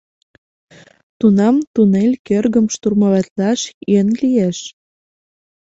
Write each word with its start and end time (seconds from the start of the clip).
—Тунам 1.19 1.55
туннель 1.73 2.15
кӧргым 2.27 2.65
штурмоватлаш 2.75 3.61
йӧн 3.91 4.07
лиеш. 4.21 4.57